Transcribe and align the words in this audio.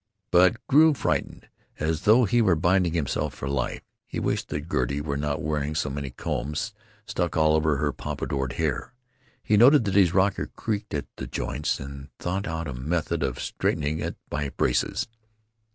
but 0.31 0.57
grew 0.65 0.95
frightened, 0.95 1.47
as 1.79 2.01
though 2.05 2.25
he 2.25 2.41
were 2.41 2.55
binding 2.55 2.93
himself 2.95 3.35
for 3.35 3.47
life. 3.47 3.83
He 4.07 4.19
wished 4.19 4.49
that 4.49 4.67
Gertie 4.67 4.99
were 4.99 5.15
not 5.15 5.43
wearing 5.43 5.75
so 5.75 5.91
many 5.91 6.09
combs 6.09 6.73
stuck 7.05 7.37
all 7.37 7.53
over 7.55 7.77
her 7.77 7.91
pompadoured 7.91 8.53
hair. 8.53 8.95
He 9.43 9.57
noted 9.57 9.85
that 9.85 9.93
his 9.93 10.11
rocker 10.11 10.47
creaked 10.55 10.95
at 10.95 11.05
the 11.17 11.27
joints, 11.27 11.79
and 11.79 12.09
thought 12.17 12.47
out 12.47 12.67
a 12.67 12.73
method 12.73 13.21
of 13.21 13.39
strengthening 13.39 13.99
it 13.99 14.17
by 14.27 14.49
braces. 14.49 15.07